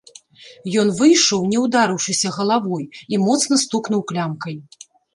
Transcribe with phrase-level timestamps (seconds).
[0.83, 4.63] Ён выйшаў, не ўдарыўшыся галавой, і моцна стукнуў клямкай.